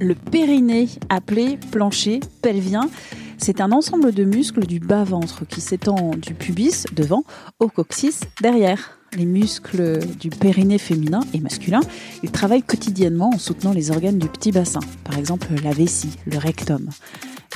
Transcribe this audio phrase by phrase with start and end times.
[0.00, 2.88] Le périnée, appelé plancher pelvien,
[3.36, 7.24] c'est un ensemble de muscles du bas-ventre qui s'étend du pubis devant
[7.58, 8.98] au coccyx derrière.
[9.16, 11.80] Les muscles du périnée féminin et masculin,
[12.22, 16.38] ils travaillent quotidiennement en soutenant les organes du petit bassin, par exemple la vessie, le
[16.38, 16.90] rectum.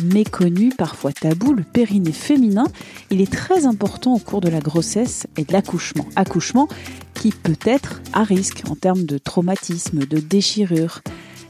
[0.02, 2.64] Méconnu, parfois tabou, le périnée féminin,
[3.10, 6.06] il est très important au cours de la grossesse et de l'accouchement.
[6.16, 6.66] Accouchement
[7.14, 11.02] qui peut être à risque en termes de traumatisme, de déchirure.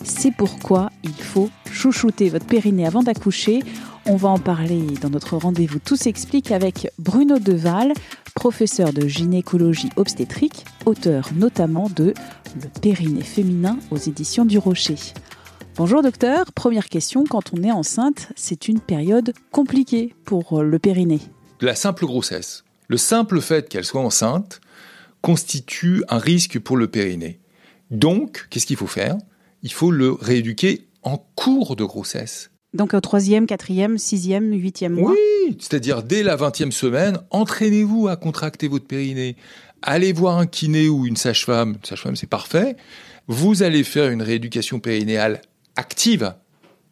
[0.04, 3.62] C'est pourquoi il faut chouchouter votre périnée avant d'accoucher.
[4.06, 7.92] On va en parler dans notre rendez-vous Tout s'explique avec Bruno Deval,
[8.34, 12.14] professeur de gynécologie obstétrique, auteur notamment de
[12.60, 14.96] Le périnée féminin aux éditions du Rocher.
[15.76, 21.20] Bonjour docteur, première question, quand on est enceinte, c'est une période compliquée pour le périnée.
[21.60, 24.60] La simple grossesse, le simple fait qu'elle soit enceinte
[25.22, 27.40] constitue un risque pour le périnée.
[27.90, 29.16] Donc, qu'est-ce qu'il faut faire?
[29.62, 32.50] Il faut le rééduquer en cours de grossesse.
[32.74, 38.16] Donc au troisième, quatrième, sixième, huitième mois Oui, c'est-à-dire dès la vingtième semaine, entraînez-vous à
[38.16, 39.36] contracter votre périnée.
[39.82, 41.76] Allez voir un kiné ou une sage-femme.
[41.82, 42.76] Sage-femme, c'est parfait.
[43.26, 45.42] Vous allez faire une rééducation périnéale
[45.76, 46.34] active.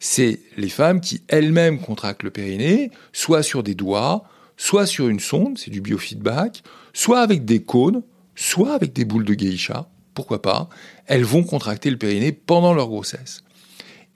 [0.00, 4.24] C'est les femmes qui elles-mêmes contractent le périnée, soit sur des doigts,
[4.56, 6.62] soit sur une sonde, c'est du biofeedback,
[6.92, 8.02] soit avec des cônes,
[8.34, 10.68] soit avec des boules de geisha, pourquoi pas.
[11.06, 13.42] Elles vont contracter le périnée pendant leur grossesse.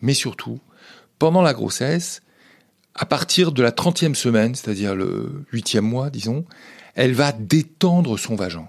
[0.00, 0.60] Mais surtout,
[1.18, 2.22] pendant la grossesse,
[2.94, 6.44] à partir de la 30e semaine, c'est-à-dire le 8e mois, disons,
[6.94, 8.68] elle va détendre son vagin.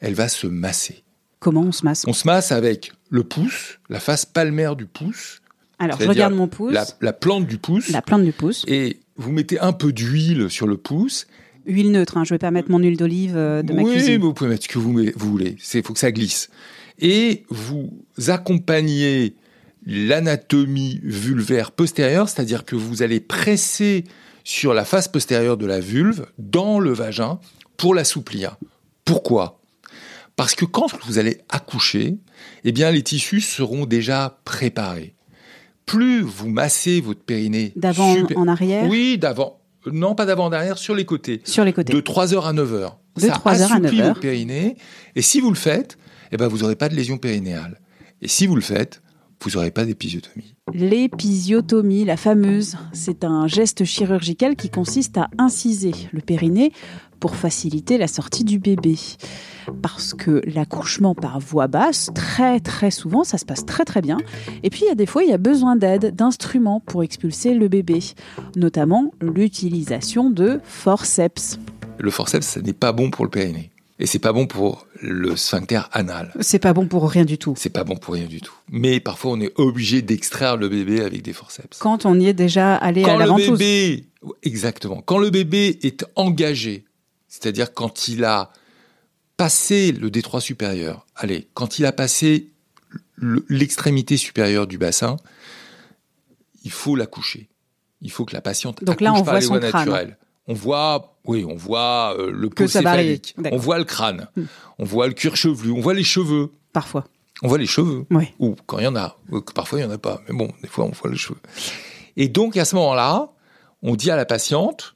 [0.00, 1.02] Elle va se masser.
[1.40, 2.04] Comment on se masse?
[2.06, 5.40] On se masse avec le pouce, la face palmaire du pouce.
[5.78, 6.74] Alors, je regarde mon pouce.
[7.00, 7.90] La, plante du pouce.
[7.90, 8.64] La plante du pouce.
[8.66, 11.26] Et vous mettez un peu d'huile sur le pouce.
[11.68, 13.92] Huile neutre, hein, je ne vais pas mettre mon huile d'olive euh, de ma oui,
[13.92, 14.14] cuisine.
[14.14, 15.56] Oui, vous pouvez mettre ce que vous, vous voulez.
[15.74, 16.48] Il faut que ça glisse.
[16.98, 17.92] Et vous
[18.26, 19.34] accompagnez
[19.86, 24.04] l'anatomie vulvaire postérieure, c'est-à-dire que vous allez presser
[24.44, 27.38] sur la face postérieure de la vulve dans le vagin
[27.76, 28.56] pour l'assouplir.
[29.04, 29.60] Pourquoi?
[30.36, 32.16] Parce que quand vous allez accoucher,
[32.64, 35.14] eh bien les tissus seront déjà préparés.
[35.86, 39.60] Plus vous massez votre périnée d'avant en arrière Oui, d'avant.
[39.92, 41.40] Non, pas d'avant en arrière, sur les côtés.
[41.44, 41.92] Sur les côtés.
[41.92, 42.92] De 3h à 9h.
[43.16, 44.08] De Ça 3h à 9h.
[44.08, 44.76] votre périnée.
[45.16, 45.98] Et si vous le faites,
[46.32, 47.80] eh ben vous n'aurez pas de lésion périnéale.
[48.22, 49.02] Et si vous le faites,
[49.42, 50.54] vous n'aurez pas d'épisiotomie.
[50.74, 56.72] L'épisiotomie, la fameuse, c'est un geste chirurgical qui consiste à inciser le périnée
[57.20, 58.96] pour faciliter la sortie du bébé.
[59.82, 64.18] Parce que l'accouchement par voie basse, très très souvent, ça se passe très très bien.
[64.62, 67.54] Et puis il y a des fois, il y a besoin d'aide, d'instruments pour expulser
[67.54, 68.00] le bébé,
[68.56, 71.58] notamment l'utilisation de forceps.
[71.98, 73.70] Le forceps, ce n'est pas bon pour le périnée.
[74.00, 76.32] Et c'est pas bon pour le sphincter anal.
[76.40, 77.54] C'est pas bon pour rien du tout.
[77.56, 78.54] C'est pas bon pour rien du tout.
[78.70, 81.78] Mais parfois, on est obligé d'extraire le bébé avec des forceps.
[81.78, 83.58] Quand on y est déjà allé quand à la le ventouse.
[83.58, 84.04] bébé,
[84.44, 85.02] exactement.
[85.04, 86.84] Quand le bébé est engagé,
[87.40, 88.50] c'est-à-dire quand il a
[89.36, 92.50] passé le détroit supérieur, allez, quand il a passé
[93.48, 95.16] l'extrémité supérieure du bassin,
[96.64, 97.48] il faut l'accoucher.
[98.00, 99.72] Il faut que la patiente Donc là, on voit les son crâne.
[99.72, 100.18] naturelles.
[100.46, 102.68] On voit, oui, on voit euh, le varie.
[102.68, 104.44] céphalique, on voit le crâne, Hmm.
[104.78, 107.04] on voit le cuir chevelu, on voit les cheveux, Parfois.
[107.42, 108.06] on voit les cheveux.
[108.10, 108.28] Oui.
[108.38, 109.18] Ou quand il y en a,
[109.54, 111.38] parfois il y en a pas, mais bon, des fois on voit les cheveux.
[112.16, 113.28] Et donc à ce moment-là,
[113.82, 114.94] on dit à la patiente,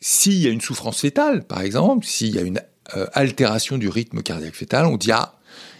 [0.00, 2.60] s'il y a une souffrance fétale, par exemple, s'il y a une
[2.96, 5.38] euh, altération du rythme cardiaque fœtal, on dit ah,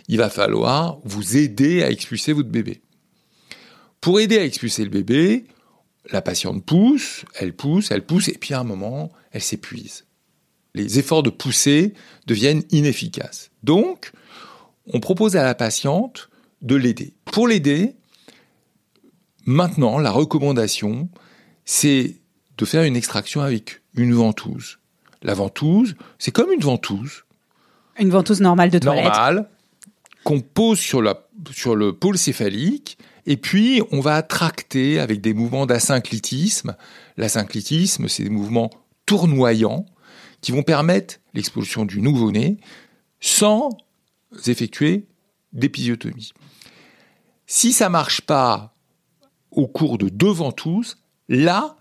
[0.08, 2.82] il va falloir vous aider à expulser votre bébé.
[4.00, 5.46] Pour aider à expulser le bébé,
[6.11, 10.06] la patiente pousse, elle pousse, elle pousse, et puis à un moment, elle s'épuise.
[10.75, 11.94] Les efforts de pousser
[12.26, 13.50] deviennent inefficaces.
[13.62, 14.12] Donc,
[14.87, 16.31] on propose à la patiente
[16.62, 17.14] de l'aider.
[17.25, 17.94] Pour l'aider,
[19.44, 21.08] maintenant, la recommandation,
[21.64, 22.16] c'est
[22.61, 24.79] de faire une extraction avec une ventouse.
[25.23, 27.25] La ventouse, c'est comme une ventouse
[27.99, 29.05] Une ventouse normale de toilette.
[29.05, 29.49] normale
[30.25, 35.33] qu'on pose sur, la, sur le pôle céphalique et puis on va tracter avec des
[35.33, 36.77] mouvements d'asynclitisme.
[37.17, 38.71] L'asynclitisme, c'est des mouvements
[39.07, 39.87] tournoyants
[40.43, 42.59] qui vont permettre l'expulsion du nouveau-né
[43.21, 43.71] sans
[44.47, 45.07] effectuer
[45.55, 46.33] d'épisiotomie.
[47.47, 48.75] Si ça marche pas
[49.51, 50.99] au cours de deux ventouses,
[51.31, 51.77] là,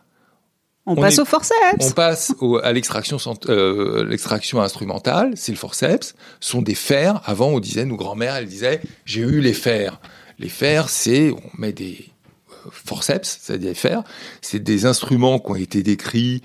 [0.89, 1.55] on, passe au forceps.
[1.79, 2.33] On passe
[2.63, 6.15] à l'extraction euh, l'extraction instrumentale, c'est le forceps.
[6.39, 7.21] Ce sont des fers.
[7.25, 9.99] Avant, on disait, nos grand-mères, elles disaient, j'ai eu les fers.
[10.39, 12.09] Les fers, c'est, on met des
[12.49, 14.03] euh, forceps, c'est-à-dire fers.
[14.41, 16.41] C'est des instruments qui ont été décrits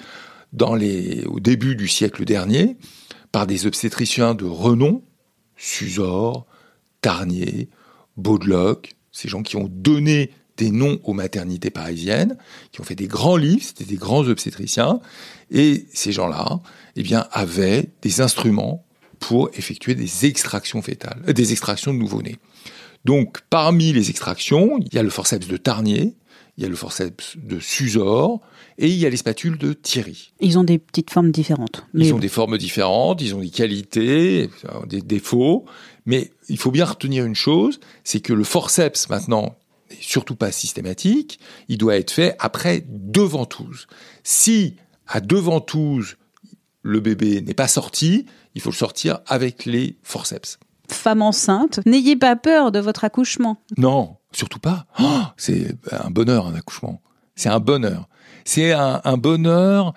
[0.53, 2.77] dans les, au début du siècle dernier
[3.33, 5.03] par des obstétriciens de renom,
[5.57, 6.47] Suzor,
[7.01, 7.69] Tarnier,
[8.17, 12.37] Baudeloc, ces gens qui ont donné des noms aux maternités parisiennes,
[12.73, 15.01] qui ont fait des grands livres, c'était des grands obstétriciens,
[15.51, 16.61] et ces gens-là,
[16.97, 18.85] eh bien, avaient des instruments
[19.19, 22.37] pour effectuer des extractions fétales, euh, des extractions de nouveau-nés.
[23.05, 26.15] Donc, parmi les extractions, il y a le forceps de Tarnier,
[26.57, 28.41] il y a le forceps de Suzor,
[28.79, 30.33] et il y a les spatules de Thierry.
[30.41, 31.85] Ils ont des petites formes différentes.
[31.95, 34.49] Ils ont des formes différentes, ils ont des qualités,
[34.87, 35.65] des défauts,
[36.07, 39.57] mais il faut bien retenir une chose, c'est que le forceps maintenant
[39.91, 41.39] n'est surtout pas systématique,
[41.69, 43.87] il doit être fait après deux ventouses.
[44.23, 44.77] Si
[45.07, 46.17] à deux ventouses
[46.83, 50.59] le bébé n'est pas sorti, il faut le sortir avec les forceps.
[50.89, 53.63] Femme enceinte, n'ayez pas peur de votre accouchement.
[53.79, 54.87] Non, surtout pas.
[55.01, 57.01] Oh, c'est un bonheur un accouchement.
[57.37, 58.09] C'est un bonheur.
[58.45, 59.95] C'est un, bonheur.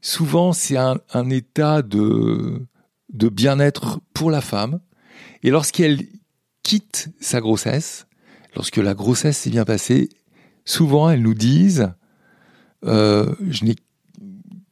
[0.00, 2.66] Souvent, c'est un, un, état de,
[3.12, 4.80] de bien-être pour la femme.
[5.42, 6.06] Et lorsqu'elle
[6.62, 8.06] quitte sa grossesse,
[8.58, 10.10] lorsque la grossesse s'est bien passée,
[10.64, 11.92] souvent elles nous disent
[12.84, 13.76] euh, Je n'ai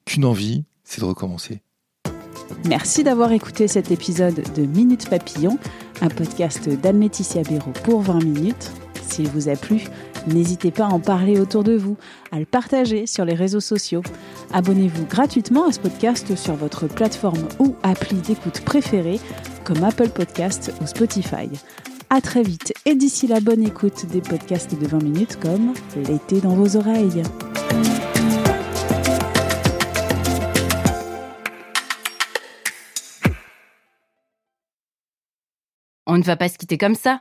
[0.05, 1.63] qu'une envie, c'est de recommencer.
[2.69, 5.59] Merci d'avoir écouté cet épisode de Minute Papillon,
[6.01, 8.73] un podcast d'Anne-Laetitia Béraud pour 20 minutes.
[9.09, 9.85] S'il vous a plu,
[10.27, 11.97] n'hésitez pas à en parler autour de vous,
[12.33, 14.03] à le partager sur les réseaux sociaux.
[14.53, 19.21] Abonnez-vous gratuitement à ce podcast sur votre plateforme ou appli d'écoute préférée
[19.65, 21.49] comme Apple Podcast ou Spotify.
[22.17, 25.75] À très vite et d'ici la bonne écoute des podcasts de 20 minutes comme
[26.09, 27.23] L'été dans vos oreilles.
[36.07, 37.21] On ne va pas se quitter comme ça.